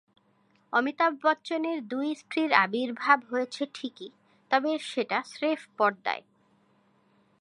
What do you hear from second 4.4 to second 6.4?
তবে সেটা স্রেফ পর্দায়।